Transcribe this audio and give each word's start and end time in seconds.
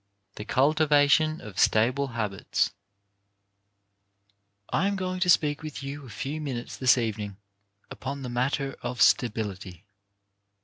THE 0.33 0.45
CULTIVATION 0.45 1.41
OF 1.41 1.59
STABLE 1.59 2.07
HABITS 2.13 2.71
I 4.71 4.87
am 4.87 4.95
going 4.95 5.19
to 5.19 5.29
speak 5.29 5.61
with 5.61 5.83
you 5.83 6.07
a 6.07 6.09
few 6.09 6.41
minutes 6.41 6.75
this 6.75 6.97
evening 6.97 7.37
upon 7.91 8.23
the 8.23 8.27
matter 8.29 8.75
of 8.81 8.99
stability. 8.99 9.83